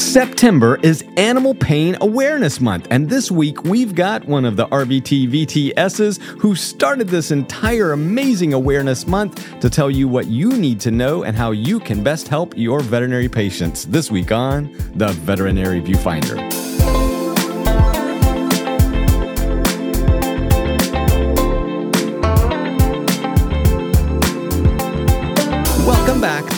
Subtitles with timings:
[0.00, 5.28] September is Animal Pain Awareness Month, and this week we've got one of the RVT
[5.28, 10.90] VTSs who started this entire amazing awareness month to tell you what you need to
[10.90, 13.84] know and how you can best help your veterinary patients.
[13.84, 16.59] This week on the Veterinary Viewfinder.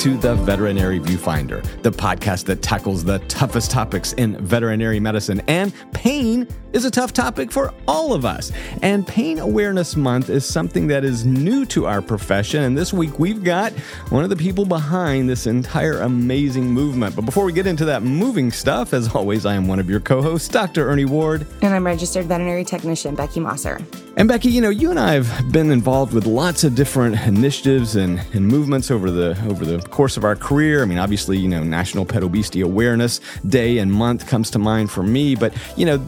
[0.03, 5.41] To the Veterinary Viewfinder, the podcast that tackles the toughest topics in veterinary medicine.
[5.47, 8.53] And pain is a tough topic for all of us.
[8.83, 12.63] And Pain Awareness Month is something that is new to our profession.
[12.63, 13.73] And this week we've got
[14.11, 17.15] one of the people behind this entire amazing movement.
[17.15, 20.01] But before we get into that moving stuff, as always, I am one of your
[20.01, 20.89] co hosts, Dr.
[20.89, 21.47] Ernie Ward.
[21.63, 23.79] And I'm registered veterinary technician, Beckie Mossor.
[24.17, 27.97] And Beckie, you know, you and I have been involved with lots of different initiatives
[27.97, 30.83] and, and movements over the over the course of our career.
[30.83, 34.91] I mean, obviously, you know, National Pet Obesity Awareness Day and month comes to mind
[34.91, 35.99] for me, but you know,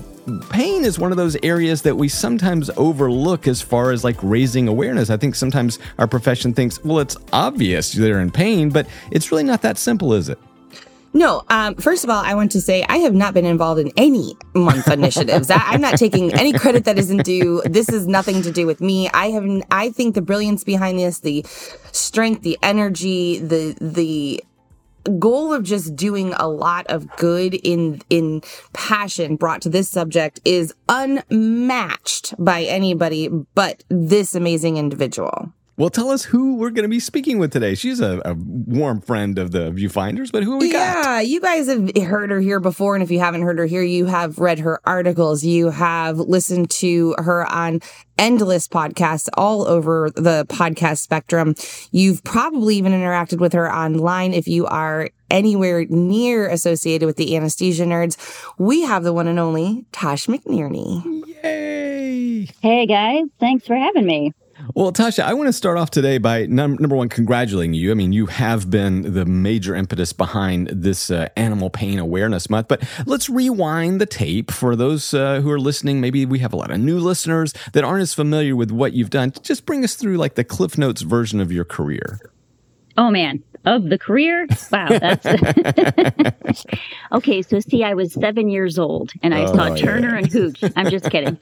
[0.51, 4.69] pain is one of those areas that we sometimes overlook as far as like raising
[4.69, 5.11] awareness.
[5.11, 9.45] I think sometimes our profession thinks, well, it's obvious they're in pain, but it's really
[9.45, 10.39] not that simple, is it?
[11.17, 13.93] No, um, first of all, I want to say I have not been involved in
[13.97, 15.49] any month initiatives.
[15.49, 17.63] I, am not taking any credit that isn't due.
[17.65, 19.09] This is nothing to do with me.
[19.11, 21.47] I have, I think the brilliance behind this, the
[21.93, 24.43] strength, the energy, the, the,
[25.19, 30.41] goal of just doing a lot of good in in passion brought to this subject
[30.45, 35.53] is unmatched by anybody but this amazing individual.
[35.77, 37.75] Well, tell us who we're going to be speaking with today.
[37.75, 41.05] She's a, a, warm friend of the Viewfinders, but who are we got?
[41.05, 43.83] Yeah, you guys have heard her here before, and if you haven't heard her here,
[43.83, 45.43] you have read her articles.
[45.43, 47.81] You have listened to her on
[48.17, 51.57] endless podcasts all over the podcast spectrum.
[51.91, 57.37] You've probably even interacted with her online if you are anywhere near associated with the
[57.37, 58.17] anesthesia nerds.
[58.59, 61.25] We have the one and only Tosh McNerney.
[61.43, 62.49] Yay!
[62.63, 64.33] Hey guys, thanks for having me.
[64.73, 67.91] Well, Tasha, I want to start off today by num- number one, congratulating you.
[67.91, 72.69] I mean, you have been the major impetus behind this uh, Animal Pain Awareness Month.
[72.69, 76.01] But let's rewind the tape for those uh, who are listening.
[76.01, 79.11] Maybe we have a lot of new listeners that aren't as familiar with what you've
[79.11, 79.33] done.
[79.43, 82.19] Just bring us through like the Cliff Notes version of your career.
[82.97, 84.47] Oh, man of the career.
[84.71, 85.27] Wow, that's
[87.13, 87.43] okay.
[87.43, 90.19] So see, I was seven years old and I oh, saw Turner yeah.
[90.19, 90.63] and Hooch.
[90.77, 91.39] I'm just kidding.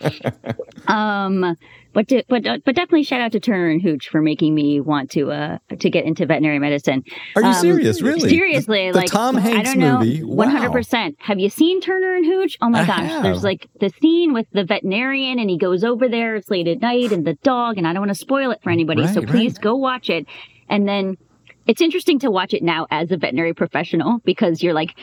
[0.87, 1.57] Um,
[1.93, 4.81] but to, but uh, but definitely shout out to Turner and Hooch for making me
[4.81, 7.05] want to uh to get into veterinary medicine.
[7.37, 8.01] Are you um, serious?
[8.01, 8.31] Really?
[8.31, 10.23] Seriously, the, the like Tom Hanks I don't know, movie.
[10.23, 11.17] One hundred percent.
[11.19, 12.57] Have you seen Turner and Hooch?
[12.63, 13.23] Oh my I gosh, have.
[13.23, 16.37] there's like the scene with the veterinarian and he goes over there.
[16.37, 18.71] It's late at night and the dog, and I don't want to spoil it for
[18.71, 19.63] anybody, right, so please right.
[19.63, 20.27] go watch it.
[20.69, 21.19] And then
[21.67, 24.95] it's interesting to watch it now as a veterinary professional because you're like,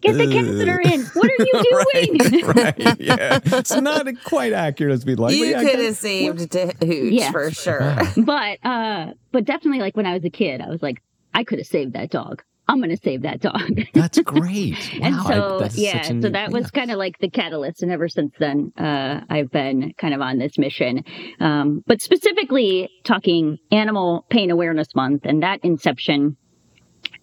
[0.00, 1.04] get the catheter in.
[1.14, 2.44] What are you doing?
[2.44, 3.40] right, right, yeah.
[3.44, 5.34] It's not quite accurate as we'd like.
[5.36, 6.78] You yeah, could have saved Hooch
[7.12, 7.30] yeah.
[7.30, 7.98] for sure.
[8.18, 11.02] but uh but definitely like when I was a kid, I was like,
[11.34, 12.42] I could have saved that dog.
[12.68, 13.80] I'm going to save that dog.
[13.94, 14.74] That's great.
[14.98, 17.82] Wow, and so, I, yeah, so that was kind of like the catalyst.
[17.82, 21.04] And ever since then, uh, I've been kind of on this mission.
[21.40, 26.36] Um, but specifically talking Animal Pain Awareness Month and that inception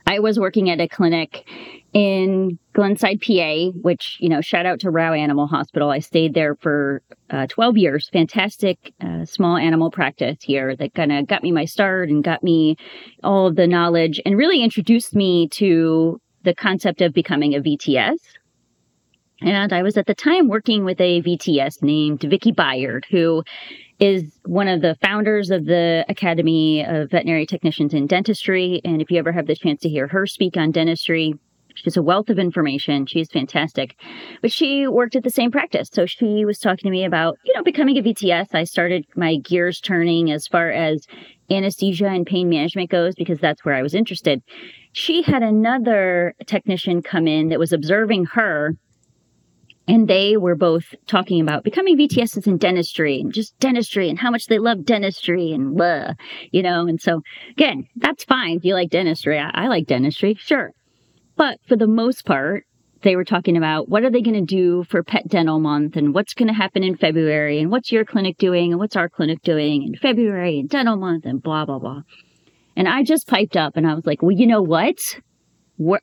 [0.09, 1.47] I was working at a clinic
[1.94, 5.92] in Glenside, PA, which, you know, shout out to Rau Animal Hospital.
[5.92, 8.09] I stayed there for uh, 12 years.
[8.12, 12.42] Fantastic uh, small animal practice here that kind of got me my start and got
[12.42, 12.75] me
[13.24, 18.18] all of the knowledge and really introduced me to the concept of becoming a VTS.
[19.42, 23.44] And I was at the time working with a VTS named Vicky Bayard, who
[24.00, 28.82] is one of the founders of the Academy of Veterinary Technicians in Dentistry.
[28.86, 31.34] And if you ever have the chance to hear her speak on dentistry,
[31.76, 33.06] she's a wealth of information.
[33.06, 33.96] She's fantastic.
[34.42, 35.90] But she worked at the same practice.
[35.92, 38.48] So she was talking to me about, you know, becoming a VTS.
[38.54, 41.06] I started my gears turning as far as
[41.52, 44.42] anesthesia and pain management goes because that's where I was interested.
[44.94, 48.75] She had another technician come in that was observing her
[49.89, 54.30] and they were both talking about becoming VTSs in dentistry and just dentistry and how
[54.30, 56.13] much they love dentistry and blah,
[56.51, 56.88] you know.
[56.88, 58.57] And so, again, that's fine.
[58.57, 60.74] If you like dentistry, I, I like dentistry, sure.
[61.36, 62.65] But for the most part,
[63.01, 66.13] they were talking about what are they going to do for pet dental month and
[66.13, 69.42] what's going to happen in February and what's your clinic doing and what's our clinic
[69.42, 72.01] doing in February and dental month and blah, blah, blah.
[72.75, 75.19] And I just piped up and I was like, well, you know what?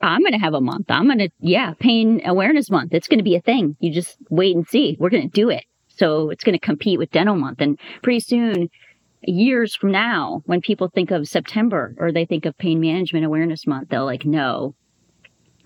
[0.01, 0.85] I'm going to have a month.
[0.89, 2.93] I'm going to, yeah, pain awareness month.
[2.93, 3.75] It's going to be a thing.
[3.79, 4.97] You just wait and see.
[4.99, 5.65] We're going to do it.
[5.87, 7.61] So it's going to compete with dental month.
[7.61, 8.69] And pretty soon,
[9.21, 13.67] years from now, when people think of September or they think of pain management awareness
[13.67, 14.75] month, they'll like, no,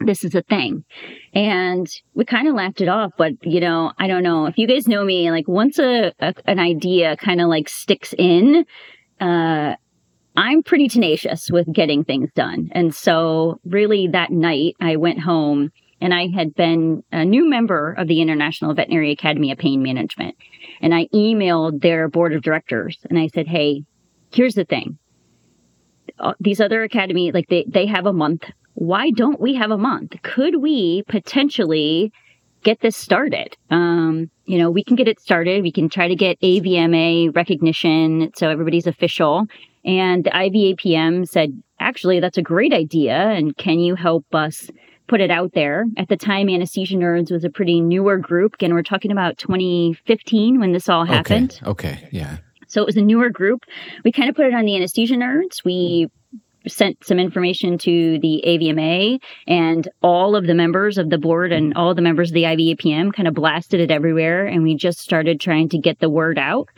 [0.06, 0.84] this is a thing.
[1.34, 4.68] And we kind of laughed it off, but you know, I don't know if you
[4.68, 8.66] guys know me, like once a, a an idea kind of like sticks in,
[9.20, 9.76] uh,
[10.42, 12.72] I'm pretty tenacious with getting things done.
[12.72, 15.70] And so really that night I went home
[16.02, 20.36] and I had been a new member of the International Veterinary Academy of Pain Management.
[20.82, 23.84] And I emailed their board of directors and I said, Hey,
[24.34, 24.98] here's the thing.
[26.18, 29.78] Uh, these other academy, like they, they have a month why don't we have a
[29.78, 30.16] month?
[30.24, 32.12] Could we potentially
[32.64, 33.56] get this started?
[33.70, 35.62] Um, you know, we can get it started.
[35.62, 39.46] We can try to get AVMA recognition so everybody's official.
[39.84, 43.16] And the IVAPM said, actually, that's a great idea.
[43.16, 44.70] And can you help us
[45.08, 45.86] put it out there?
[45.98, 48.56] At the time, Anesthesia Nerds was a pretty newer group.
[48.56, 51.60] Again, we're talking about 2015 when this all happened.
[51.64, 51.90] Okay.
[51.90, 52.10] okay.
[52.12, 52.38] Yeah.
[52.68, 53.66] So it was a newer group.
[54.06, 55.66] We kind of put it on the Anesthesia Nerds.
[55.66, 56.10] We
[56.68, 61.74] sent some information to the AVMA and all of the members of the board and
[61.74, 64.46] all the members of the IVAPM kind of blasted it everywhere.
[64.46, 66.70] And we just started trying to get the word out.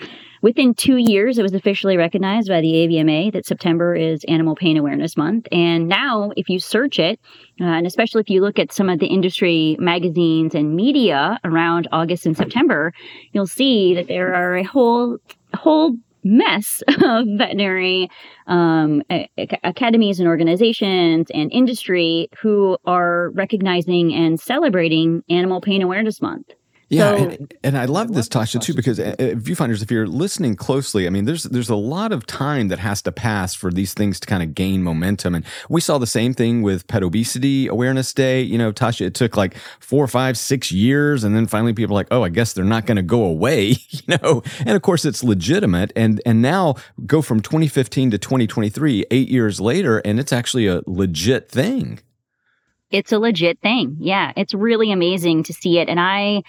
[0.44, 4.76] Within two years, it was officially recognized by the AVMA that September is Animal Pain
[4.76, 5.48] Awareness Month.
[5.54, 7.18] And now, if you search it,
[7.62, 11.88] uh, and especially if you look at some of the industry magazines and media around
[11.94, 12.92] August and September,
[13.32, 15.18] you'll see that there are a whole
[15.56, 15.96] whole
[16.26, 18.10] mess of veterinary
[18.48, 19.02] um,
[19.64, 26.54] academies and organizations and industry who are recognizing and celebrating Animal Pain Awareness Month.
[26.90, 30.08] Yeah, so, and, and, I love this, Tasha, too, because uh, uh, viewfinders, if you're
[30.08, 33.72] listening closely, I mean, there's there's a lot of time that has to pass for
[33.72, 37.02] these things to kind of gain momentum, and we saw the same thing with Pet
[37.02, 38.42] Obesity Awareness Day.
[38.42, 42.00] You know, Tasha, it took like four, five, six years, and then finally people are
[42.00, 43.76] like, oh, I guess they're not going to go away.
[43.94, 46.76] You know, and of course it's legitimate, and and now
[47.06, 52.00] go from 2015 to 2023, eight years later, and it's actually a legit thing.
[52.94, 53.98] It's a legit thing.
[54.00, 56.44] Yeah, it's really amazing to see it, and I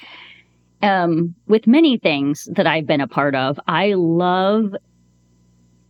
[0.85, 4.75] um, with many things that I've been a part of, I love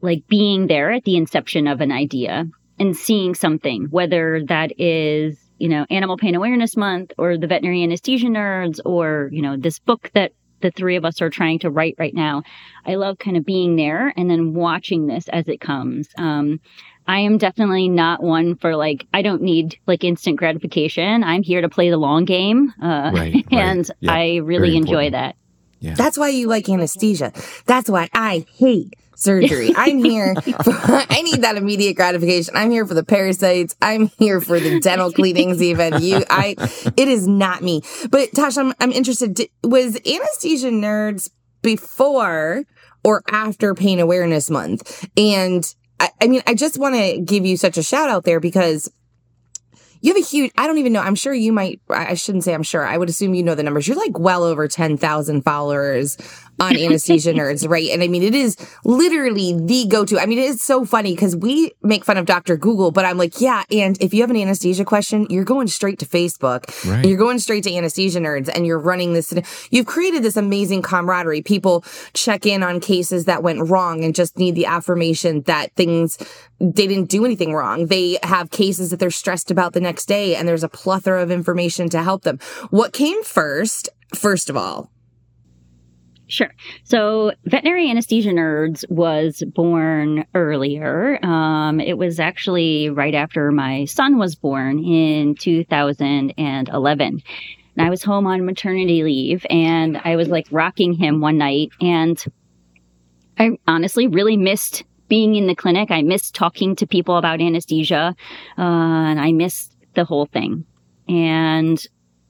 [0.01, 2.45] like being there at the inception of an idea
[2.79, 7.83] and seeing something, whether that is, you know, Animal Pain Awareness Month or the Veterinary
[7.83, 11.71] Anesthesia Nerds or, you know, this book that the three of us are trying to
[11.71, 12.43] write right now.
[12.87, 16.09] I love kind of being there and then watching this as it comes.
[16.17, 16.61] Um,
[17.07, 21.23] I am definitely not one for like, I don't need like instant gratification.
[21.23, 22.73] I'm here to play the long game.
[22.83, 24.35] Uh, right, and right.
[24.35, 25.37] I really enjoy that.
[25.81, 25.95] Yeah.
[25.95, 27.33] That's why you like anesthesia.
[27.67, 29.73] That's why I hate surgery.
[29.77, 30.35] I'm here.
[30.35, 32.57] For, I need that immediate gratification.
[32.57, 33.77] I'm here for the parasites.
[33.83, 35.63] I'm here for the dental cleanings.
[35.63, 36.55] Even you, I.
[36.97, 37.83] It is not me.
[38.11, 39.39] But Tasha, I'm, I'm interested.
[39.63, 41.31] Was anesthesia nerds
[41.61, 42.65] before
[43.05, 45.07] or after Pain Awareness Month?
[45.19, 48.41] And I, I mean, I just want to give you such a shout out there
[48.41, 48.91] because
[50.01, 51.01] you have a huge, I don't even know.
[51.01, 52.85] I'm sure you might, I shouldn't say I'm sure.
[52.85, 53.89] I would assume you know the numbers.
[53.89, 56.19] You're like well over 10,000 followers
[56.61, 57.91] on anesthesia nerds, right?
[57.91, 60.19] And I mean, it is literally the go-to.
[60.19, 62.57] I mean, it is so funny because we make fun of Dr.
[62.57, 63.65] Google, but I'm like, yeah.
[63.71, 66.65] And if you have an anesthesia question, you're going straight to Facebook.
[66.89, 67.05] Right.
[67.05, 69.33] You're going straight to anesthesia nerds and you're running this.
[69.71, 71.43] You've created this amazing camaraderie.
[71.43, 76.19] People check in on cases that went wrong and just need the affirmation that things,
[76.61, 77.87] they didn't do anything wrong.
[77.87, 81.31] They have cases that they're stressed about the next day and there's a plethora of
[81.31, 82.39] information to help them.
[82.71, 83.89] What came first?
[84.15, 84.91] First of all,
[86.27, 86.51] Sure.
[86.85, 91.23] So, Veterinary Anesthesia Nerds was born earlier.
[91.25, 97.23] Um, it was actually right after my son was born in 2011.
[97.77, 101.71] And I was home on maternity leave and I was like rocking him one night.
[101.81, 102.23] And
[103.39, 105.91] I honestly really missed being in the clinic.
[105.91, 108.15] I missed talking to people about anesthesia.
[108.57, 110.65] Uh, and I missed the whole thing.
[111.09, 111.85] And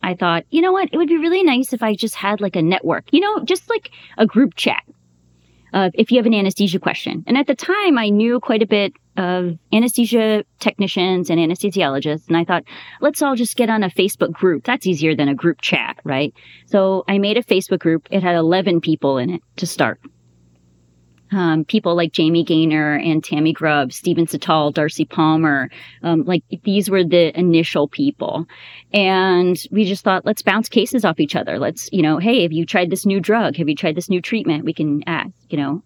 [0.04, 0.90] I thought, you know what?
[0.92, 3.68] It would be really nice if I just had like a network, you know, just
[3.70, 4.82] like a group chat.
[5.72, 7.24] If you have an anesthesia question.
[7.26, 12.28] And at the time, I knew quite a bit of anesthesia technicians and anesthesiologists.
[12.28, 12.62] And I thought,
[13.00, 14.62] let's all just get on a Facebook group.
[14.62, 16.32] That's easier than a group chat, right?
[16.66, 18.06] So I made a Facebook group.
[18.12, 20.00] It had 11 people in it to start
[21.34, 25.68] um, people like Jamie Gaynor and Tammy Grubb, Stephen Cital, Darcy Palmer.
[26.02, 28.46] Um, like these were the initial people.
[28.92, 31.58] And we just thought, let's bounce cases off each other.
[31.58, 33.56] Let's, you know, hey, have you tried this new drug?
[33.56, 34.64] Have you tried this new treatment?
[34.64, 35.82] We can ask, you know,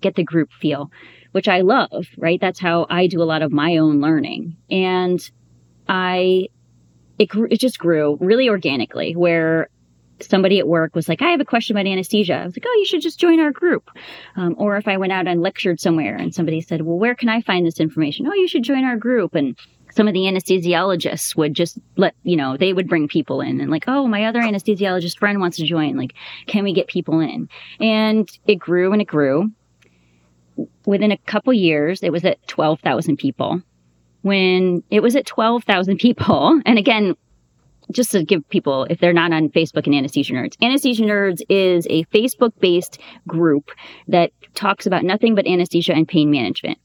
[0.00, 0.90] get the group feel,
[1.32, 2.40] which I love, right?
[2.40, 4.56] That's how I do a lot of my own learning.
[4.70, 5.20] And
[5.88, 6.48] I,
[7.18, 9.68] it, it just grew really organically where
[10.24, 12.34] somebody at work was like, I have a question about anesthesia.
[12.34, 13.90] I was like, oh, you should just join our group.
[14.36, 17.28] Um, or if I went out and lectured somewhere and somebody said, well, where can
[17.28, 18.26] I find this information?
[18.26, 19.34] Oh, you should join our group.
[19.34, 19.56] And
[19.92, 23.70] some of the anesthesiologists would just let, you know, they would bring people in and
[23.70, 25.96] like, oh, my other anesthesiologist friend wants to join.
[25.96, 26.14] Like,
[26.46, 27.48] can we get people in?
[27.78, 29.50] And it grew and it grew.
[30.86, 33.60] Within a couple years, it was at 12,000 people.
[34.22, 37.16] When it was at 12,000 people, and again,
[37.92, 41.86] just to give people, if they're not on Facebook and Anesthesia Nerds, Anesthesia Nerds is
[41.90, 43.70] a Facebook based group
[44.08, 46.78] that talks about nothing but anesthesia and pain management.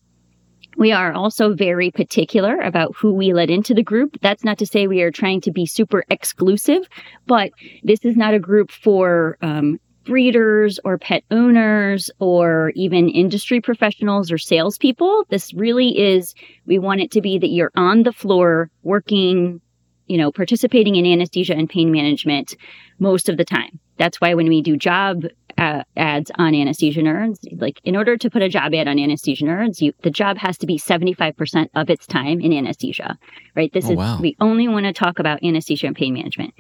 [0.78, 4.18] We are also very particular about who we let into the group.
[4.22, 6.84] That's not to say we are trying to be super exclusive,
[7.26, 7.50] but
[7.84, 14.32] this is not a group for um, breeders or pet owners or even industry professionals
[14.32, 15.26] or salespeople.
[15.30, 16.36] This really is,
[16.66, 19.60] we want it to be that you're on the floor working,
[20.08, 22.56] you know, participating in anesthesia and pain management
[23.00, 23.80] most of the time.
[23.98, 25.26] That's why when we do job
[25.58, 27.40] uh, ads on anesthesia nerds.
[27.60, 30.58] Like in order to put a job ad on anesthesia nerds, you, the job has
[30.60, 33.18] to be 75% of its time in anesthesia,
[33.56, 33.72] right?
[33.74, 34.20] This oh, is, wow.
[34.22, 36.54] we only want to talk about anesthesia and pain management.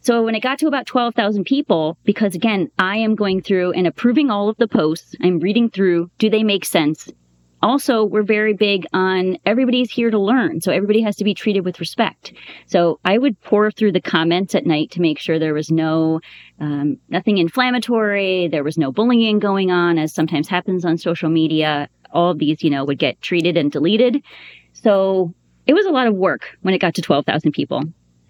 [0.00, 3.86] So when it got to about 12,000 people, because again, I am going through and
[3.86, 7.10] approving all of the posts, I'm reading through, do they make sense?
[7.62, 11.64] Also we're very big on everybody's here to learn so everybody has to be treated
[11.64, 12.32] with respect.
[12.66, 16.20] So i would pour through the comments at night to make sure there was no
[16.60, 21.88] um, nothing inflammatory there was no bullying going on as sometimes happens on social media.
[22.12, 24.22] All of these you know would get treated and deleted.
[24.72, 25.34] So
[25.66, 27.82] it was a lot of work when it got to 12000 people.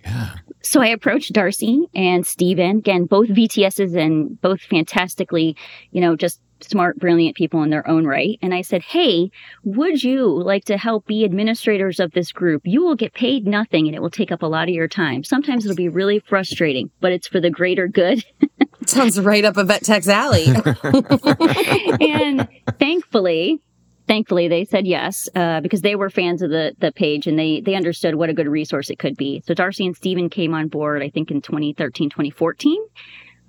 [0.04, 0.35] Yeah.
[0.62, 5.56] So I approached Darcy and Stephen, again, both VTSs and both fantastically,
[5.92, 8.38] you know, just smart, brilliant people in their own right.
[8.43, 9.31] And I said, Hey,
[9.65, 12.62] would you like to help be administrators of this group?
[12.65, 15.25] You will get paid nothing and it will take up a lot of your time.
[15.25, 18.25] Sometimes it'll be really frustrating, but it's for the greater good.
[18.87, 20.47] Sounds right up a vet tech's alley.
[22.00, 22.49] and
[22.79, 23.61] thankfully,
[24.09, 27.61] thankfully they said yes uh, because they were fans of the the page and they
[27.61, 30.67] they understood what a good resource it could be so darcy and Stephen came on
[30.67, 32.83] board i think in 2013 2014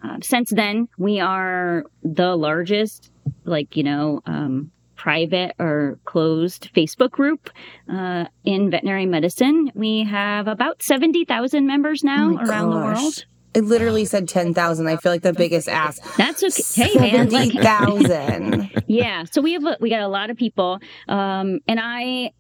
[0.03, 3.12] uh, since then, we are the largest,
[3.44, 7.50] like, you know, um, private or closed Facebook group
[7.91, 9.72] uh, in veterinary medicine.
[9.74, 12.98] We have about 70,000 members now oh around gosh.
[12.98, 13.25] the world.
[13.53, 14.88] It literally said 10,000.
[14.88, 16.00] I feel like the biggest ass.
[16.18, 16.84] That's okay.
[16.84, 17.29] Hey, man.
[17.29, 18.84] Like, 70,000.
[18.88, 19.24] yeah.
[19.32, 20.79] So we have, a, we got a lot of people.
[21.08, 22.32] Um, and I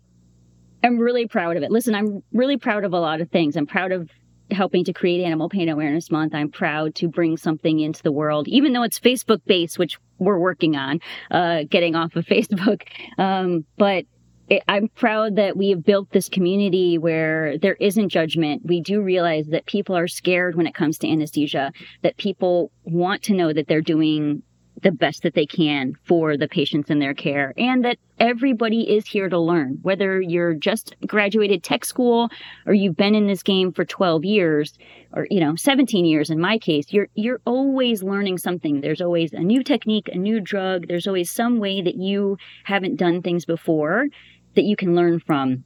[0.83, 1.71] am really proud of it.
[1.71, 3.55] Listen, I'm really proud of a lot of things.
[3.55, 4.09] I'm proud of
[4.51, 6.33] helping to create Animal Pain Awareness Month.
[6.33, 10.39] I'm proud to bring something into the world, even though it's Facebook based, which we're
[10.39, 10.99] working on
[11.31, 12.83] uh, getting off of Facebook.
[13.17, 14.05] Um, but
[14.49, 18.63] it, I'm proud that we have built this community where there isn't judgment.
[18.65, 23.23] We do realize that people are scared when it comes to anesthesia, that people want
[23.23, 24.43] to know that they're doing
[24.81, 29.05] the best that they can for the patients in their care and that everybody is
[29.05, 29.79] here to learn.
[29.81, 32.29] Whether you're just graduated tech school
[32.65, 34.77] or you've been in this game for 12 years
[35.13, 38.81] or you know 17 years in my case you're you're always learning something.
[38.81, 40.87] There's always a new technique a new drug.
[40.87, 44.07] There's always some way that you haven't done things before
[44.55, 45.63] that you can learn from.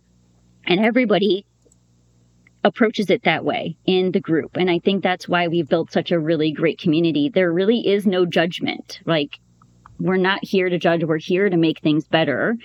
[0.66, 1.46] And everybody
[2.64, 4.56] approaches it that way in the group.
[4.56, 7.30] And I think that's why we've built such a really great community.
[7.30, 9.00] There really is no judgment.
[9.06, 9.40] Like,
[10.00, 12.56] we're not here to judge, we're here to make things better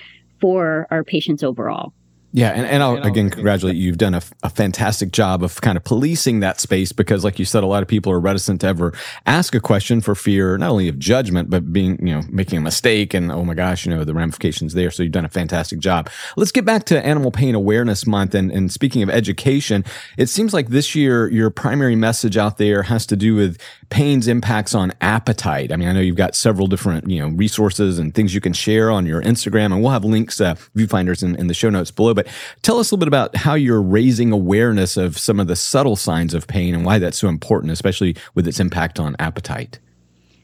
[0.40, 1.92] for our patients overall.
[2.32, 3.84] Yeah, and, and I'll again congratulate you.
[3.84, 7.46] You've done a, a, fantastic job of kind of policing that space because, like you
[7.46, 8.92] said, a lot of people are reticent to ever
[9.24, 12.60] ask a question for fear not only of judgment, but being, you know, making a
[12.60, 14.90] mistake and, oh my gosh, you know, the ramifications there.
[14.90, 16.10] So you've done a fantastic job.
[16.36, 18.34] Let's get back to Animal Pain Awareness Month.
[18.34, 19.82] And, and speaking of education,
[20.18, 23.58] it seems like this year your primary message out there has to do with
[23.90, 25.72] pain's impacts on appetite.
[25.72, 28.52] I mean, I know you've got several different, you know, resources and things you can
[28.52, 31.90] share on your Instagram, and we'll have links, uh, viewfinders in, in the show notes
[31.90, 32.14] below.
[32.14, 32.26] But
[32.62, 35.96] tell us a little bit about how you're raising awareness of some of the subtle
[35.96, 39.78] signs of pain and why that's so important, especially with its impact on appetite.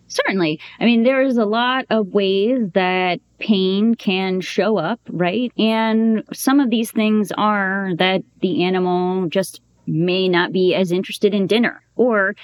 [0.09, 0.61] Certainly.
[0.81, 5.53] I mean, there's a lot of ways that pain can show up, right?
[5.59, 11.35] And some of these things are that the animal just may not be as interested
[11.35, 12.35] in dinner or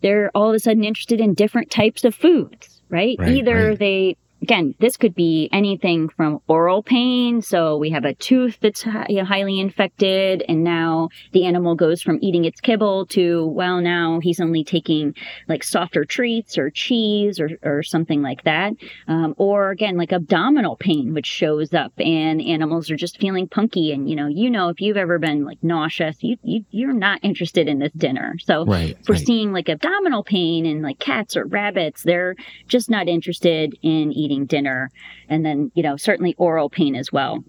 [0.00, 3.16] they're all of a sudden interested in different types of foods, right?
[3.18, 3.78] right Either right.
[3.78, 7.42] they again, this could be anything from oral pain.
[7.42, 12.44] So we have a tooth that's highly infected, and now the animal goes from eating
[12.44, 15.14] its kibble to, well, now he's only taking
[15.48, 18.72] like softer treats or cheese or, or something like that.
[19.08, 23.92] Um, or again, like abdominal pain, which shows up, and animals are just feeling punky.
[23.92, 27.20] And you know, you know, if you've ever been like nauseous, you, you you're not
[27.22, 28.36] interested in this dinner.
[28.42, 29.26] So right, if we're right.
[29.26, 34.29] seeing like abdominal pain and like cats or rabbits, they're just not interested in eating
[34.38, 34.90] dinner.
[35.28, 37.44] And then, you know, certainly oral pain as well.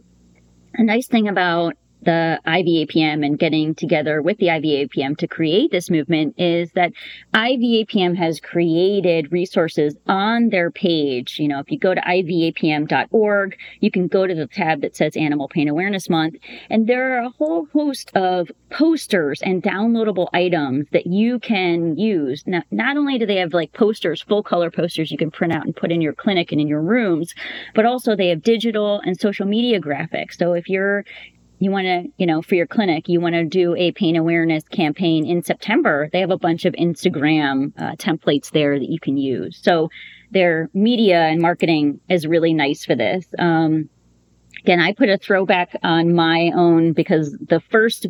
[0.75, 5.89] A nice thing about the IVAPM and getting together with the IVAPM to create this
[5.89, 6.93] movement is that
[7.33, 11.39] IVAPM has created resources on their page.
[11.39, 15.15] You know, if you go to ivapm.org, you can go to the tab that says
[15.15, 16.35] Animal Pain Awareness Month,
[16.69, 22.43] and there are a whole host of posters and downloadable items that you can use.
[22.47, 25.65] Now, not only do they have like posters, full color posters you can print out
[25.65, 27.33] and put in your clinic and in your rooms,
[27.75, 30.37] but also they have digital and social media graphics.
[30.37, 31.05] So if you're
[31.61, 34.63] you want to, you know, for your clinic, you want to do a pain awareness
[34.63, 39.15] campaign in September, they have a bunch of Instagram uh, templates there that you can
[39.15, 39.59] use.
[39.61, 39.89] So
[40.31, 43.27] their media and marketing is really nice for this.
[43.37, 43.89] Um,
[44.63, 48.07] again, I put a throwback on my own because the first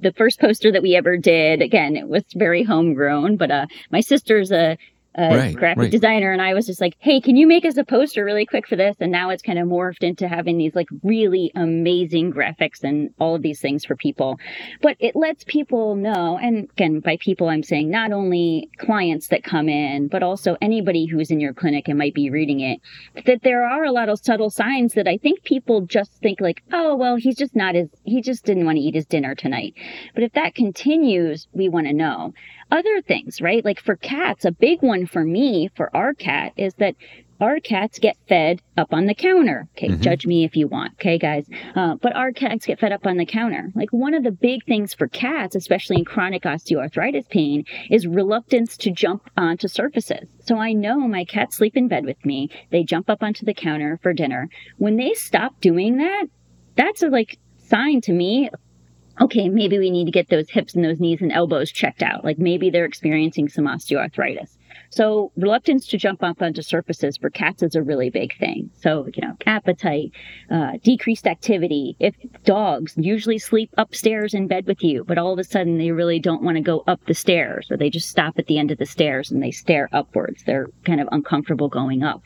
[0.00, 4.00] the first poster that we ever did, again, it was very homegrown, but uh, my
[4.00, 4.76] sister's a
[5.14, 5.90] a right, graphic right.
[5.90, 8.66] designer and I was just like, "Hey, can you make us a poster really quick
[8.66, 12.82] for this?" And now it's kind of morphed into having these like really amazing graphics
[12.82, 14.38] and all of these things for people.
[14.80, 19.44] But it lets people know, and again, by people I'm saying not only clients that
[19.44, 22.80] come in, but also anybody who's in your clinic and might be reading it,
[23.26, 26.62] that there are a lot of subtle signs that I think people just think like,
[26.72, 29.74] "Oh, well, he's just not as he just didn't want to eat his dinner tonight."
[30.14, 32.32] But if that continues, we want to know
[32.72, 33.64] other things, right?
[33.64, 36.96] Like for cats, a big one for me, for our cat, is that
[37.38, 39.68] our cats get fed up on the counter.
[39.76, 40.00] Okay, mm-hmm.
[40.00, 40.92] judge me if you want.
[40.94, 41.44] Okay, guys.
[41.74, 43.70] Uh, but our cats get fed up on the counter.
[43.74, 48.76] Like one of the big things for cats, especially in chronic osteoarthritis pain, is reluctance
[48.78, 50.28] to jump onto surfaces.
[50.44, 52.48] So I know my cats sleep in bed with me.
[52.70, 54.48] They jump up onto the counter for dinner.
[54.78, 56.26] When they stop doing that,
[56.76, 58.50] that's a like sign to me
[59.20, 62.24] okay, maybe we need to get those hips and those knees and elbows checked out.
[62.24, 64.56] Like maybe they're experiencing some osteoarthritis.
[64.92, 68.68] So reluctance to jump up onto surfaces for cats is a really big thing.
[68.78, 70.12] So, you know, appetite,
[70.50, 71.96] uh, decreased activity.
[71.98, 75.92] If dogs usually sleep upstairs in bed with you, but all of a sudden they
[75.92, 78.70] really don't want to go up the stairs or they just stop at the end
[78.70, 80.42] of the stairs and they stare upwards.
[80.44, 82.22] They're kind of uncomfortable going up.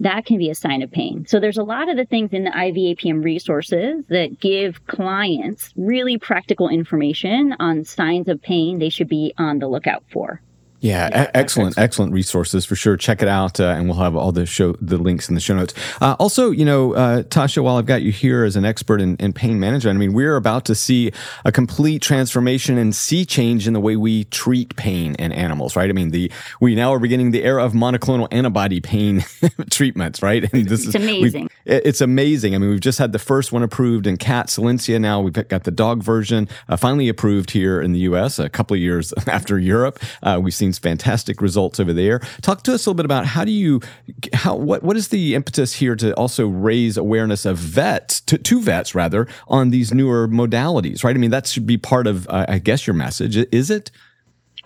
[0.00, 1.26] That can be a sign of pain.
[1.28, 6.18] So there's a lot of the things in the IVAPM resources that give clients really
[6.18, 10.42] practical information on signs of pain they should be on the lookout for.
[10.80, 12.96] Yeah, yeah excellent, excellent resources for sure.
[12.96, 15.54] Check it out, uh, and we'll have all the show the links in the show
[15.54, 15.74] notes.
[16.00, 19.16] Uh, also, you know, uh, Tasha, while I've got you here as an expert in,
[19.16, 21.12] in, pain management, I mean, we're about to see
[21.44, 25.88] a complete transformation and sea change in the way we treat pain in animals, right?
[25.88, 29.24] I mean, the we now are beginning the era of monoclonal antibody pain
[29.70, 30.50] treatments, right?
[30.52, 31.50] And this it's is amazing.
[31.66, 32.54] It's amazing.
[32.54, 35.00] I mean, we've just had the first one approved in cat Solensia.
[35.00, 38.38] Now we've got the dog version uh, finally approved here in the U.S.
[38.38, 42.20] A couple of years after Europe, uh, we've seen fantastic results over there.
[42.42, 43.80] Talk to us a little bit about how do you,
[44.32, 48.60] how what what is the impetus here to also raise awareness of vets to, to
[48.60, 51.14] vets rather on these newer modalities, right?
[51.14, 53.90] I mean, that should be part of, uh, I guess, your message, is it?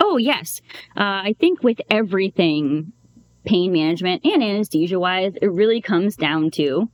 [0.01, 0.61] Oh yes,
[0.97, 2.93] uh, I think with everything
[3.45, 6.89] pain management and anesthesia wise, it really comes down to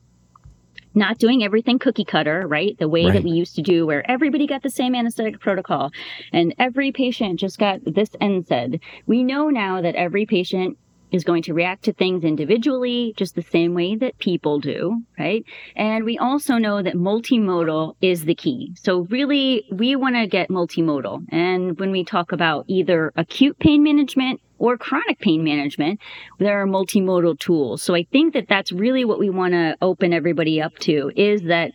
[0.94, 2.78] not doing everything cookie cutter, right?
[2.78, 3.14] The way right.
[3.14, 5.90] that we used to do where everybody got the same anesthetic protocol
[6.32, 8.80] and every patient just got this NSAID.
[9.06, 10.76] We know now that every patient
[11.12, 15.44] is going to react to things individually, just the same way that people do, right?
[15.76, 18.72] And we also know that multimodal is the key.
[18.76, 21.26] So really, we want to get multimodal.
[21.30, 25.98] And when we talk about either acute pain management or chronic pain management,
[26.38, 27.82] there are multimodal tools.
[27.82, 31.42] So I think that that's really what we want to open everybody up to is
[31.44, 31.72] that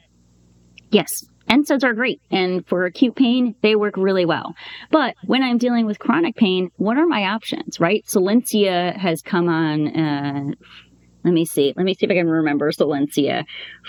[0.91, 2.21] yes, NSAIDs are great.
[2.31, 4.55] And for acute pain, they work really well.
[4.91, 8.03] But when I'm dealing with chronic pain, what are my options, right?
[8.05, 10.51] Solensia has come on, uh,
[11.25, 11.73] let me see.
[11.75, 13.45] Let me see if I can remember Solensia.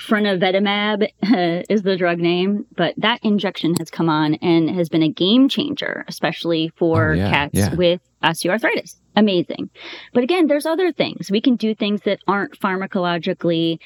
[0.09, 5.03] Frunevetmab uh, is the drug name, but that injection has come on and has been
[5.03, 7.75] a game changer, especially for oh, yeah, cats yeah.
[7.75, 8.97] with osteoarthritis.
[9.15, 9.69] Amazing.
[10.15, 11.31] But again, there's other things.
[11.31, 13.81] We can do things that aren't pharmacologically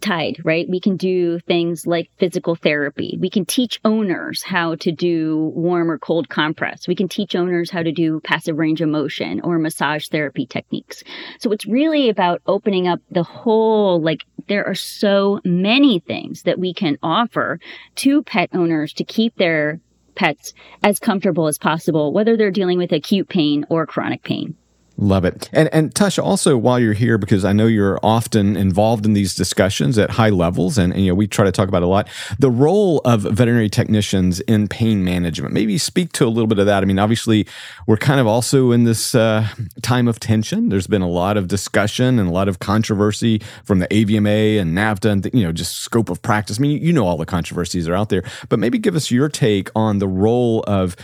[0.00, 0.68] tied, right?
[0.68, 3.16] We can do things like physical therapy.
[3.20, 6.86] We can teach owners how to do warm or cold compress.
[6.86, 11.02] We can teach owners how to do passive range of motion or massage therapy techniques.
[11.38, 16.58] So it's really about opening up the whole, like, there are so many things that
[16.58, 17.58] we can offer
[17.96, 19.80] to pet owners to keep their
[20.14, 20.52] pets
[20.82, 24.54] as comfortable as possible, whether they're dealing with acute pain or chronic pain.
[24.96, 25.50] Love it.
[25.52, 29.34] And and Tosh, also while you're here, because I know you're often involved in these
[29.34, 32.08] discussions at high levels, and, and, you know we try to talk about a lot
[32.38, 35.52] the role of veterinary technicians in pain management.
[35.52, 36.84] Maybe speak to a little bit of that.
[36.84, 37.44] I mean, obviously,
[37.88, 39.48] we're kind of also in this uh,
[39.82, 40.68] time of tension.
[40.68, 44.78] There's been a lot of discussion and a lot of controversy from the AVMA and
[44.78, 46.60] NAVTA, and you know just scope of practice.
[46.60, 49.28] I mean, you know all the controversies are out there, but maybe give us your
[49.28, 50.94] take on the role of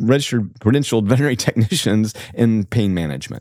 [0.00, 3.36] registered credentialed veterinary technicians in pain management.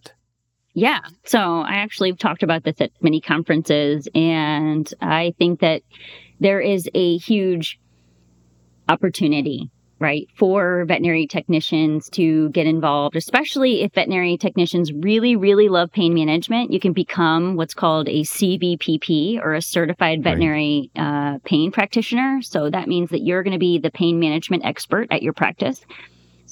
[0.75, 0.99] Yeah.
[1.23, 5.83] So I actually talked about this at many conferences, and I think that
[6.41, 7.79] there is a huge
[8.89, 15.93] opportunity, right, for veterinary technicians to get involved, especially if veterinary technicians really, really love
[15.93, 16.73] pain management.
[16.73, 21.35] You can become what's called a CVPP or a certified veterinary right.
[21.35, 22.41] uh, pain practitioner.
[22.41, 25.85] So that means that you're going to be the pain management expert at your practice.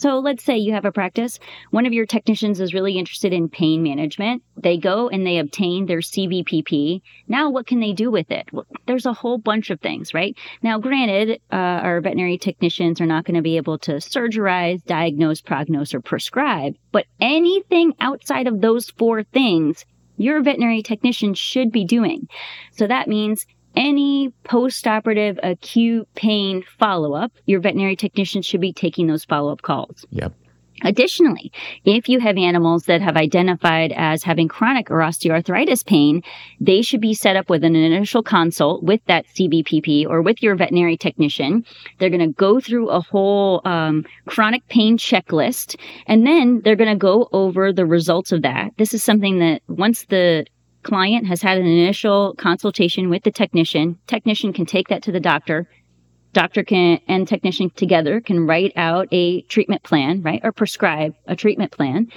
[0.03, 1.39] So let's say you have a practice.
[1.71, 4.43] One of your technicians is really interested in pain management.
[4.57, 7.01] They go and they obtain their CVPP.
[7.29, 8.49] Now, what can they do with it?
[8.51, 10.35] Well, there's a whole bunch of things, right?
[10.61, 15.39] Now, granted, uh, our veterinary technicians are not going to be able to surgerize, diagnose,
[15.39, 19.85] prognose, or prescribe, but anything outside of those four things
[20.17, 22.27] your veterinary technician should be doing.
[22.71, 29.25] So that means any post-operative acute pain follow-up, your veterinary technician should be taking those
[29.25, 30.05] follow-up calls.
[30.11, 30.33] Yep.
[30.83, 31.51] Additionally,
[31.85, 36.21] if you have animals that have identified as having chronic or osteoarthritis pain,
[36.59, 40.55] they should be set up with an initial consult with that CVPP or with your
[40.55, 41.63] veterinary technician.
[41.99, 46.89] They're going to go through a whole um, chronic pain checklist, and then they're going
[46.89, 48.71] to go over the results of that.
[48.77, 50.45] This is something that once the
[50.83, 53.99] client has had an initial consultation with the technician.
[54.07, 55.67] Technician can take that to the doctor.
[56.33, 60.41] Doctor can and technician together can write out a treatment plan, right?
[60.43, 62.07] Or prescribe a treatment plan.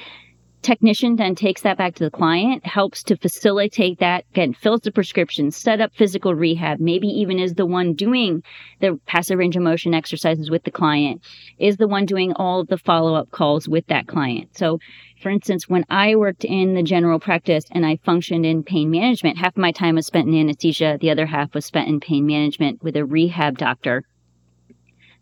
[0.67, 4.91] Technician then takes that back to the client, helps to facilitate that, again, fills the
[4.91, 8.43] prescription, set up physical rehab, maybe even is the one doing
[8.81, 11.23] the passive range of motion exercises with the client,
[11.61, 14.57] is the one doing all the follow up calls with that client.
[14.57, 14.81] So
[15.23, 19.39] for instance, when I worked in the general practice and I functioned in pain management,
[19.39, 22.27] half of my time was spent in anesthesia, the other half was spent in pain
[22.27, 24.03] management with a rehab doctor.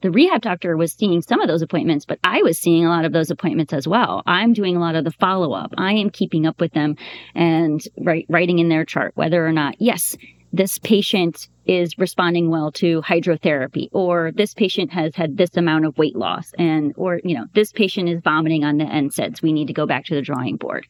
[0.05, 3.07] The rehab doctor was seeing some of those appointments, but I was seeing a lot
[3.07, 4.23] of those appointments as well.
[4.27, 5.73] I'm doing a lot of the follow up.
[5.79, 6.99] I am keeping up with them
[7.35, 10.15] and write, writing in their chart whether or not, yes,
[10.53, 15.97] this patient is responding well to hydrotherapy or this patient has had this amount of
[15.97, 19.69] weight loss and or you know this patient is vomiting on the NSAIDs we need
[19.69, 20.87] to go back to the drawing board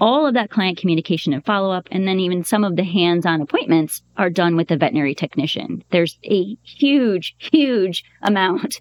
[0.00, 3.40] all of that client communication and follow up and then even some of the hands-on
[3.40, 8.80] appointments are done with the veterinary technician there's a huge huge amount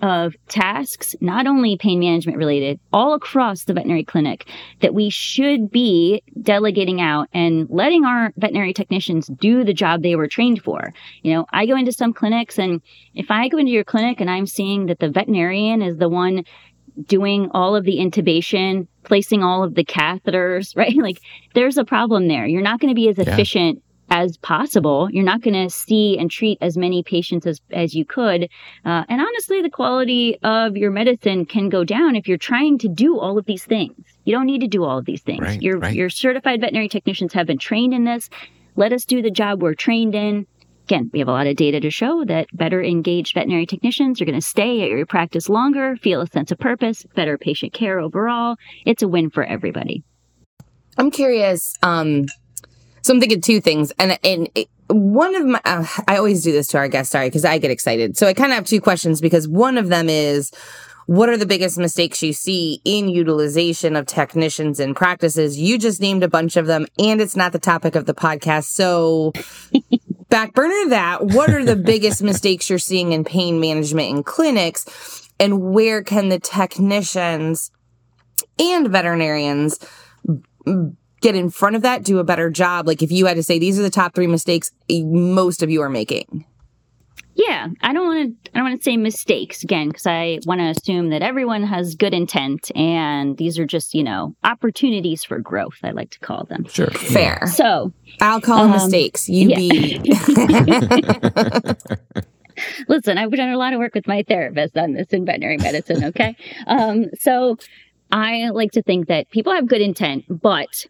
[0.00, 4.48] of tasks, not only pain management related, all across the veterinary clinic
[4.80, 10.16] that we should be delegating out and letting our veterinary technicians do the job they
[10.16, 10.92] were trained for.
[11.22, 12.80] You know, I go into some clinics and
[13.14, 16.44] if I go into your clinic and I'm seeing that the veterinarian is the one
[17.06, 20.96] doing all of the intubation, placing all of the catheters, right?
[20.96, 21.20] Like
[21.54, 22.46] there's a problem there.
[22.46, 25.08] You're not going to be as efficient as possible.
[25.10, 28.44] You're not going to see and treat as many patients as, as you could.
[28.84, 32.88] Uh, and honestly, the quality of your medicine can go down if you're trying to
[32.88, 33.96] do all of these things.
[34.24, 35.42] You don't need to do all of these things.
[35.42, 35.94] Right, your, right.
[35.94, 38.30] your certified veterinary technicians have been trained in this.
[38.76, 40.46] Let us do the job we're trained in.
[40.86, 44.24] Again, we have a lot of data to show that better engaged veterinary technicians are
[44.24, 47.98] going to stay at your practice longer, feel a sense of purpose, better patient care
[47.98, 48.54] overall.
[48.84, 50.04] It's a win for everybody.
[50.96, 51.74] I'm curious.
[51.82, 52.26] Um,
[53.02, 56.52] so I'm thinking two things, and and it, one of my uh, I always do
[56.52, 58.16] this to our guests, sorry, because I get excited.
[58.16, 60.52] So I kind of have two questions because one of them is
[61.06, 65.58] what are the biggest mistakes you see in utilization of technicians and practices?
[65.58, 68.66] You just named a bunch of them, and it's not the topic of the podcast.
[68.66, 69.32] So
[70.28, 71.24] back burner that.
[71.26, 75.28] What are the biggest mistakes you're seeing in pain management in clinics?
[75.38, 77.70] And where can the technicians
[78.58, 79.78] and veterinarians
[81.20, 82.86] get in front of that, do a better job?
[82.86, 85.82] Like if you had to say these are the top three mistakes most of you
[85.82, 86.46] are making.
[87.36, 88.50] Yeah, I don't want to.
[88.54, 91.94] I don't want to say mistakes again because I want to assume that everyone has
[91.94, 95.76] good intent, and these are just you know opportunities for growth.
[95.82, 96.64] I like to call them.
[96.66, 97.46] Sure, fair.
[97.46, 99.28] So I'll call um, mistakes.
[99.28, 99.58] You yeah.
[99.58, 100.00] be.
[102.88, 106.04] Listen, I've done a lot of work with my therapist on this in veterinary medicine.
[106.04, 106.34] Okay,
[106.66, 107.58] um, so
[108.10, 110.86] I like to think that people have good intent, but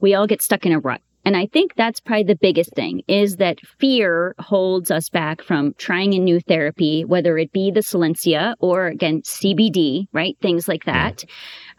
[0.00, 3.02] we all get stuck in a rut And I think that's probably the biggest thing
[3.06, 7.80] is that fear holds us back from trying a new therapy, whether it be the
[7.80, 10.36] Solensia or again, CBD, right?
[10.40, 11.24] Things like that.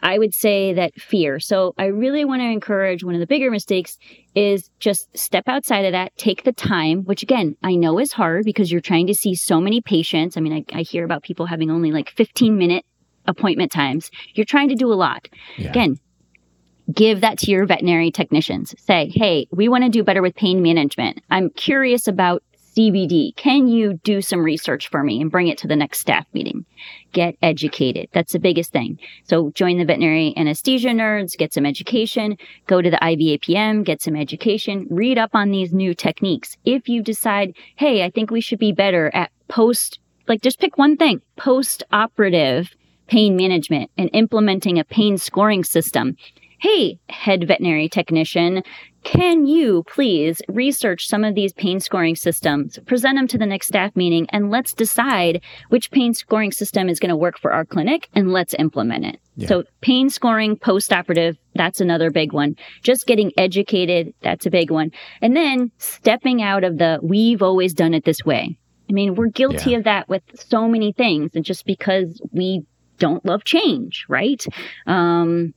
[0.02, 1.40] I would say that fear.
[1.40, 3.98] So I really want to encourage one of the bigger mistakes
[4.34, 8.44] is just step outside of that, take the time, which again, I know is hard
[8.44, 10.36] because you're trying to see so many patients.
[10.36, 12.84] I mean, I, I hear about people having only like 15 minute
[13.26, 14.10] appointment times.
[14.34, 15.28] You're trying to do a lot.
[15.56, 15.70] Yeah.
[15.70, 15.98] Again,
[16.92, 18.74] give that to your veterinary technicians.
[18.80, 21.22] Say, hey, we want to do better with pain management.
[21.30, 22.42] I'm curious about
[22.76, 23.34] CBD.
[23.36, 26.64] Can you do some research for me and bring it to the next staff meeting?
[27.12, 28.08] Get educated.
[28.12, 28.98] That's the biggest thing.
[29.24, 34.16] So join the veterinary anesthesia nerds, get some education, go to the IVAPM, get some
[34.16, 36.56] education, read up on these new techniques.
[36.64, 40.76] If you decide, hey, I think we should be better at post, like just pick
[40.76, 42.74] one thing, post operative
[43.06, 46.16] pain management and implementing a pain scoring system
[46.60, 48.62] Hey, head veterinary technician,
[49.02, 53.68] can you please research some of these pain scoring systems, present them to the next
[53.68, 57.66] staff meeting, and let's decide which pain scoring system is going to work for our
[57.66, 59.20] clinic and let's implement it.
[59.36, 59.48] Yeah.
[59.48, 62.56] So, pain scoring post operative, that's another big one.
[62.82, 64.90] Just getting educated, that's a big one.
[65.20, 68.56] And then stepping out of the we've always done it this way.
[68.88, 69.78] I mean, we're guilty yeah.
[69.78, 72.64] of that with so many things, and just because we
[72.98, 74.44] don't love change, right?
[74.86, 75.52] Um,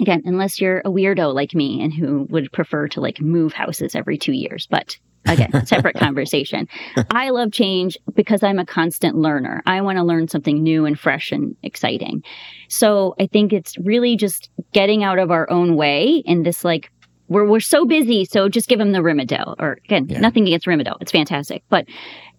[0.00, 3.94] again, unless you're a weirdo like me and who would prefer to like move houses
[3.94, 6.68] every two years, but again, separate conversation.
[7.10, 9.62] I love change because I'm a constant learner.
[9.66, 12.22] I want to learn something new and fresh and exciting.
[12.68, 16.90] So I think it's really just getting out of our own way in this like,
[17.28, 18.24] we're, we're so busy.
[18.24, 20.20] So just give them the Rimadyl or again, yeah.
[20.20, 20.96] nothing against Rimadyl.
[21.00, 21.62] It's fantastic.
[21.68, 21.86] But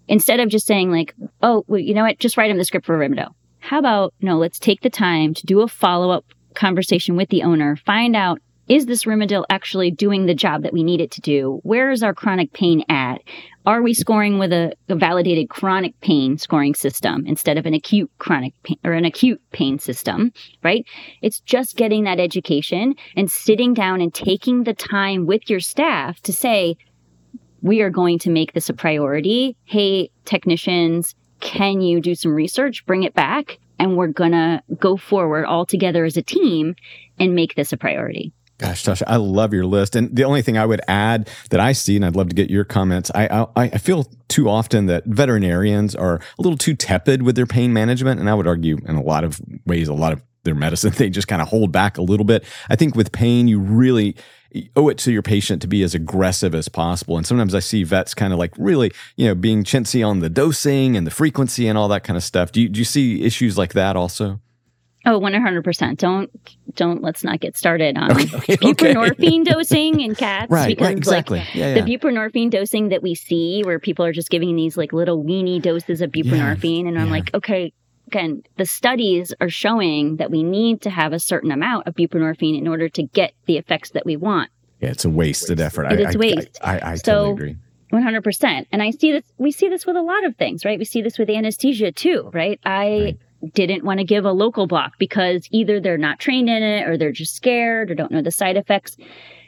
[0.08, 2.20] instead of just saying like, oh, well, you know what?
[2.20, 3.34] Just write them the script for Rimadyl.
[3.60, 7.44] How about, no, let's take the time to do a follow up conversation with the
[7.44, 8.40] owner, find out
[8.72, 11.60] is this Rimadyl actually doing the job that we need it to do?
[11.64, 13.22] Where is our chronic pain at?
[13.66, 18.10] Are we scoring with a, a, validated chronic pain scoring system instead of an acute
[18.18, 20.32] chronic pain or an acute pain system,
[20.64, 20.86] right?
[21.22, 26.22] It's just getting that education and sitting down and taking the time with your staff
[26.22, 26.78] to say,
[27.62, 29.58] we are going to make this a priority.
[29.66, 32.86] Hey, technicians, can you do some research?
[32.86, 36.76] Bring it back and we're going to go forward all together as a team
[37.20, 38.32] and make this a priority.
[38.60, 39.96] Gosh, Tasha, I love your list.
[39.96, 42.52] And the only thing I would add that I see, and I'd love to get
[42.52, 47.24] your comments, I, I, I feel too often that veterinarians are a little too tepid
[47.24, 48.20] with their pain management.
[48.20, 51.10] And I would argue in a lot of ways, a lot of their medicine, they
[51.10, 52.46] just kind of hold back a little bit.
[52.70, 54.16] I think with pain, you really
[54.76, 57.18] owe it to your patient to be as aggressive as possible.
[57.18, 60.30] And sometimes I see vets kind of like really, you know, being chintzy on the
[60.30, 62.52] dosing and the frequency and all that kind of stuff.
[62.52, 64.40] Do you, do you see issues like that also?
[65.04, 65.98] Oh, 100%.
[65.98, 66.30] Don't,
[66.76, 69.52] don't, let's not get started on okay, buprenorphine okay.
[69.52, 70.52] dosing in cats.
[70.52, 71.40] Right, because, right, exactly.
[71.40, 71.82] Like, yeah, yeah.
[71.82, 75.60] The buprenorphine dosing that we see where people are just giving these like little weeny
[75.60, 76.84] doses of buprenorphine.
[76.84, 77.74] Yeah, and I'm like, okay,
[78.12, 82.58] again, the studies are showing that we need to have a certain amount of buprenorphine
[82.58, 84.50] in order to get the effects that we want.
[84.82, 85.86] Yeah, it's a wasted effort.
[85.92, 86.60] It I, is waste.
[86.62, 87.58] I, I, I so, totally agree.
[87.94, 88.66] 100%.
[88.72, 90.80] And I see this, we see this with a lot of things, right?
[90.80, 92.60] We see this with anesthesia too, right?
[92.66, 93.54] I right.
[93.54, 96.98] didn't want to give a local block because either they're not trained in it or
[96.98, 98.98] they're just scared or don't know the side effects.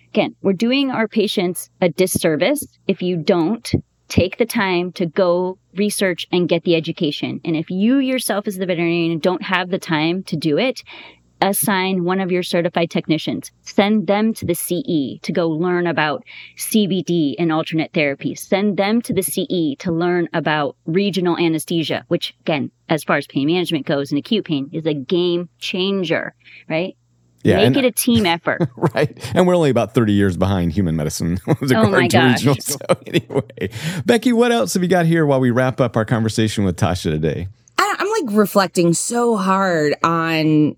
[0.10, 3.74] Again, we're doing our patients a disservice if you don't
[4.14, 7.42] take the time to go research and get the education.
[7.44, 10.84] And if you yourself as the veterinarian don't have the time to do it,
[11.42, 16.24] assign one of your certified technicians, send them to the CE to go learn about
[16.58, 22.36] CBD and alternate therapies, send them to the CE to learn about regional anesthesia, which
[22.42, 26.36] again, as far as pain management goes and acute pain is a game changer,
[26.70, 26.96] right?
[27.44, 28.70] Yeah, Make it a team effort.
[28.96, 29.18] right.
[29.36, 32.46] And we're only about 30 years behind human medicine with oh my gosh.
[32.46, 32.56] regional.
[32.62, 33.70] So anyway,
[34.06, 37.04] Beckie, what else have you got here while we wrap up our conversation with Tasha
[37.12, 37.48] today?
[37.78, 40.76] I'm like reflecting so hard on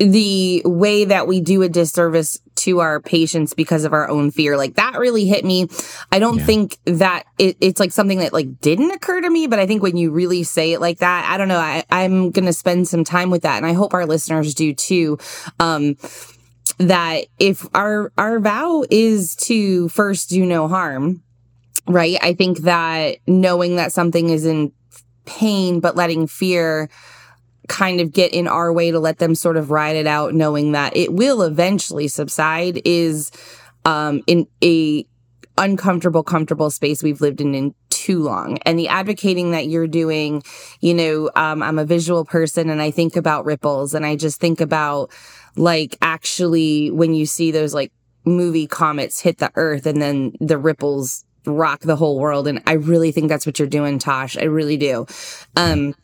[0.00, 4.56] the way that we do a disservice to our patients because of our own fear.
[4.56, 5.68] Like that really hit me.
[6.10, 6.44] I don't yeah.
[6.44, 9.82] think that it, it's like something that like didn't occur to me but i think
[9.82, 13.04] when you really say it like that i don't know I, i'm gonna spend some
[13.04, 15.18] time with that and i hope our listeners do too
[15.58, 15.96] um
[16.78, 21.22] that if our our vow is to first do no harm
[21.86, 22.16] right?
[22.22, 24.72] I think that knowing that something is in
[25.26, 26.88] pain but letting fear
[27.70, 30.72] kind of get in our way to let them sort of ride it out, knowing
[30.72, 33.30] that it will eventually subside is
[33.84, 35.06] um, in a
[35.56, 38.58] uncomfortable, comfortable space we've lived in in too long.
[38.66, 40.42] And the advocating that you're doing,
[40.80, 44.40] you know, um, I'm a visual person and I think about ripples and I just
[44.40, 45.12] think about
[45.56, 47.92] like actually when you see those like
[48.24, 52.48] movie comets hit the earth and then the ripples rock the whole world.
[52.48, 54.36] And I really think that's what you're doing, Tosh.
[54.36, 55.06] I really do.
[55.56, 55.94] Um,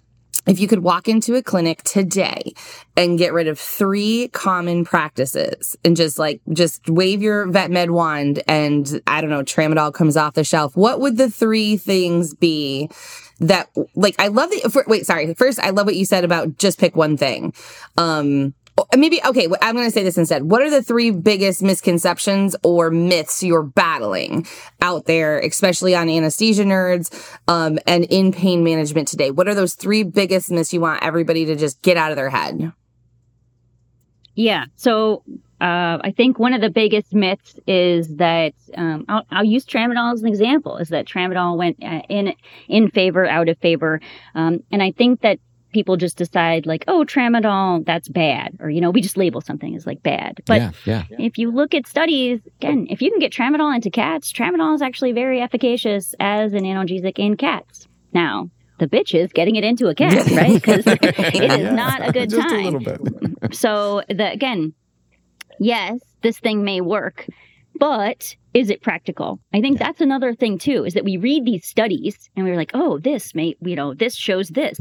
[0.46, 2.52] if you could walk into a clinic today
[2.96, 7.90] and get rid of three common practices and just like just wave your vet med
[7.90, 12.34] wand and I don't know tramadol comes off the shelf what would the three things
[12.34, 12.90] be
[13.40, 15.34] that like I love the for, wait sorry.
[15.34, 17.52] First I love what you said about just pick one thing.
[17.98, 18.54] Um
[18.96, 20.44] maybe okay i'm going to say this instead.
[20.44, 24.46] What are the three biggest misconceptions or myths you're battling
[24.80, 29.30] out there especially on anesthesia nerds um, and in pain management today?
[29.30, 32.30] What are those three biggest myths you want everybody to just get out of their
[32.30, 32.72] head?
[34.34, 35.22] Yeah so
[35.58, 40.12] uh, I think one of the biggest myths is that um, I'll, I'll, use tramadol
[40.12, 40.76] as an example.
[40.76, 42.34] Is that tramadol went uh, in
[42.68, 44.02] in favor, out of favor,
[44.34, 45.38] um, and I think that
[45.72, 48.56] people just decide like, oh, tramadol, that's bad.
[48.60, 50.40] Or, you know, we just label something as like bad.
[50.46, 51.16] But yeah, yeah.
[51.18, 54.82] if you look at studies, again, if you can get tramadol into cats, tramadol is
[54.82, 57.88] actually very efficacious as an analgesic in cats.
[58.12, 60.54] Now, the bitch is getting it into a cat, right?
[60.54, 61.74] Because it is yeah.
[61.74, 62.74] not a good just time.
[62.74, 63.54] A little bit.
[63.54, 64.74] so the again,
[65.58, 67.26] yes, this thing may work,
[67.78, 69.38] but is it practical?
[69.52, 72.70] I think that's another thing too, is that we read these studies and we're like,
[72.74, 74.80] oh, this may, you know, this shows this.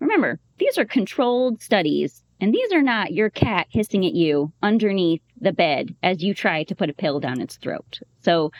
[0.00, 5.22] Remember, these are controlled studies, and these are not your cat hissing at you underneath
[5.40, 8.00] the bed as you try to put a pill down its throat.
[8.20, 8.52] So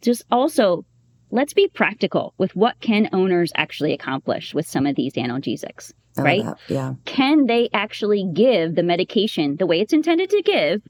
[0.00, 0.84] just also
[1.30, 6.44] let's be practical with what can owners actually accomplish with some of these analgesics, right?
[6.68, 6.94] Yeah.
[7.06, 10.82] Can they actually give the medication the way it's intended to give,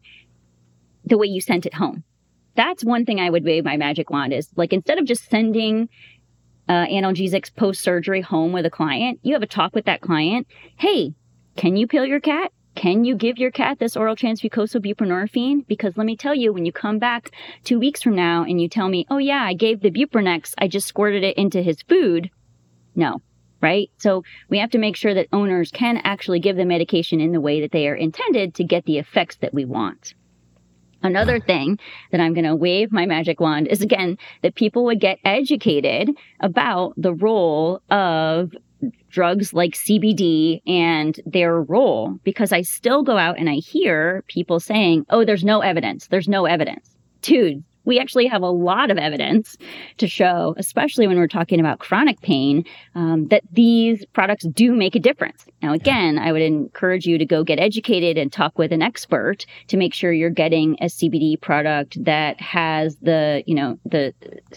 [1.05, 2.03] the way you sent it home?
[2.55, 5.89] That's one thing I would wave my magic wand is like instead of just sending
[6.69, 10.47] uh, analgesics post surgery home with a client, you have a talk with that client.
[10.77, 11.15] Hey,
[11.57, 12.53] can you pill your cat?
[12.75, 15.67] Can you give your cat this oral transmucosal buprenorphine?
[15.67, 17.31] Because let me tell you, when you come back
[17.65, 20.69] two weeks from now and you tell me, oh yeah, I gave the Buprenex, I
[20.69, 22.31] just squirted it into his food.
[22.95, 23.21] No,
[23.61, 23.91] right?
[23.99, 27.41] So we have to make sure that owners can actually give the medication in the
[27.41, 30.15] way that they are intended to get the effects that we want.
[31.03, 31.79] Another thing
[32.11, 36.11] that I'm going to wave my magic wand is again that people would get educated
[36.41, 38.53] about the role of
[39.11, 44.59] drugs like CBD and their role because I still go out and I hear people
[44.59, 46.09] saying, oh, there's no evidence.
[46.09, 46.97] There's no evidence.
[47.21, 49.57] Dude, we actually have a lot of evidence
[49.99, 52.65] to show, especially when we're talking about chronic pain,
[52.95, 55.47] um, that these products do make a difference.
[55.63, 59.47] Now, again, I would encourage you to go get educated and talk with an expert
[59.69, 64.15] to make sure you're getting a CBD product that has the, you know, the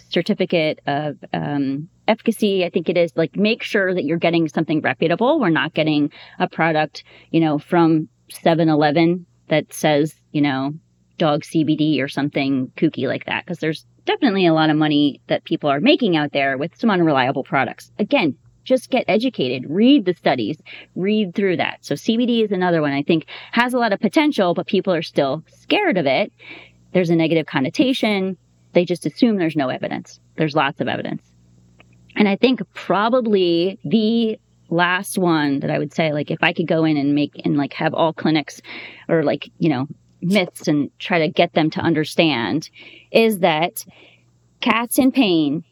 [0.10, 2.66] certificate of um, efficacy.
[2.66, 5.40] I think it is like make sure that you're getting something reputable.
[5.40, 10.74] We're not getting a product, you know, from 7 Eleven that says, you know,
[11.18, 15.44] dog CBD or something kooky like that, because there's definitely a lot of money that
[15.44, 17.92] people are making out there with some unreliable products.
[18.00, 20.58] Again, just get educated, read the studies,
[20.96, 21.78] read through that.
[21.82, 25.04] So CBD is another one I think has a lot of potential, but people are
[25.04, 26.32] still scared of it.
[26.94, 28.38] There's a negative connotation.
[28.74, 30.20] They just assume there's no evidence.
[30.36, 31.24] There's lots of evidence.
[32.16, 36.68] And I think probably the last one that I would say, like, if I could
[36.68, 38.62] go in and make and like have all clinics
[39.08, 39.88] or like, you know,
[40.26, 42.70] myths and try to get them to understand
[43.12, 43.86] is that
[44.62, 45.64] cats in pain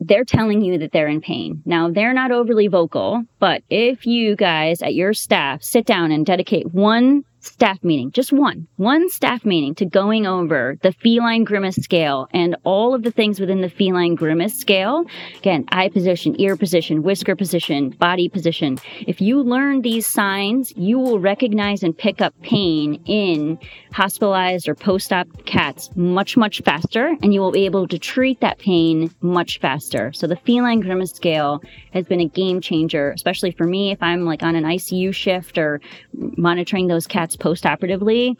[0.00, 1.62] they're telling you that they're in pain.
[1.64, 6.24] Now, they're not overly vocal, but if you guys at your staff sit down and
[6.24, 11.76] dedicate one staff meeting, just one, one staff meeting to going over the feline grimace
[11.76, 15.04] scale and all of the things within the feline grimace scale.
[15.38, 18.78] Again, eye position, ear position, whisker position, body position.
[19.06, 23.58] If you learn these signs, you will recognize and pick up pain in
[23.92, 28.58] hospitalized or post-op cats much, much faster, and you will be able to treat that
[28.58, 30.12] pain much faster.
[30.12, 34.24] So the feline grimace scale has been a game changer, especially for me if I'm
[34.24, 35.80] like on an ICU shift or
[36.12, 38.36] monitoring those cats post-operatively,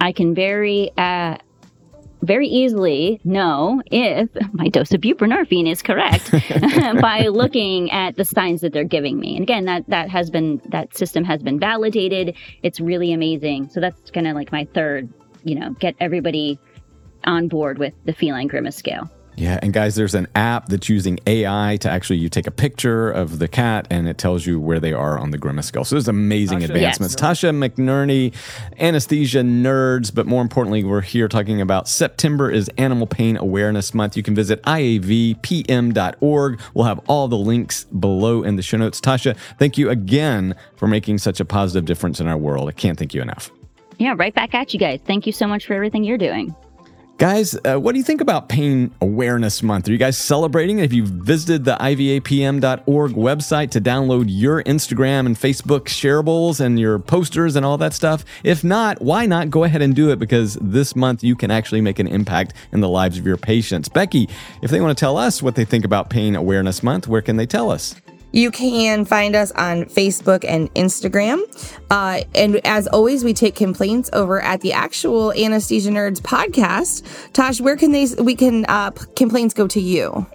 [0.00, 1.36] I can very uh,
[2.22, 6.30] very easily know if my dose of buprenorphine is correct
[7.00, 9.36] by looking at the signs that they're giving me.
[9.36, 12.36] And again, that that has been that system has been validated.
[12.62, 13.68] It's really amazing.
[13.70, 15.12] So that's kind of like my third,
[15.44, 16.58] you know, get everybody
[17.24, 19.10] on board with the feline grimace scale.
[19.34, 23.10] Yeah, and guys, there's an app that's using AI to actually you take a picture
[23.10, 25.84] of the cat and it tells you where they are on the grimace scale.
[25.84, 27.16] So there's amazing Tasha, advancements.
[27.18, 27.40] Yes.
[27.40, 28.34] Tasha McNerney,
[28.78, 34.16] anesthesia nerds, but more importantly, we're here talking about September is Animal Pain Awareness Month.
[34.16, 36.60] You can visit ivapm.org.
[36.74, 39.00] We'll have all the links below in the show notes.
[39.00, 42.68] Tasha, thank you again for making such a positive difference in our world.
[42.68, 43.50] I can't thank you enough.
[43.98, 45.00] Yeah, right back at you guys.
[45.06, 46.54] Thank you so much for everything you're doing.
[47.22, 49.88] Guys, uh, what do you think about Pain Awareness Month?
[49.88, 50.80] Are you guys celebrating?
[50.80, 56.98] If you've visited the ivapm.org website to download your Instagram and Facebook shareables and your
[56.98, 60.18] posters and all that stuff, if not, why not go ahead and do it?
[60.18, 63.88] Because this month you can actually make an impact in the lives of your patients.
[63.88, 64.28] Beckie,
[64.60, 67.36] if they want to tell us what they think about Pain Awareness Month, where can
[67.36, 67.94] they tell us?
[68.32, 71.40] You can find us on Facebook and Instagram.
[71.90, 77.02] Uh, and as always, we take complaints over at the actual Anesthesia Nerds podcast.
[77.32, 80.26] Tosh, where can they we can uh, complaints go to you?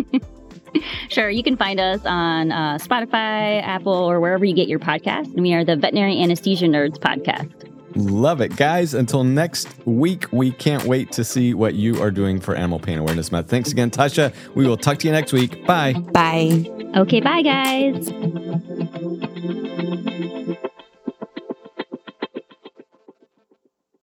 [1.08, 5.26] sure, you can find us on uh, Spotify, Apple, or wherever you get your podcast.
[5.34, 7.69] And we are the Veterinary Anesthesia Nerds podcast.
[8.00, 8.56] Love it.
[8.56, 12.78] Guys, until next week, we can't wait to see what you are doing for Animal
[12.78, 13.48] Pain Awareness Month.
[13.50, 14.32] Thanks again, Tasha.
[14.54, 15.66] We will talk to you next week.
[15.66, 15.92] Bye.
[15.92, 16.64] Bye.
[16.96, 18.10] Okay, bye, guys.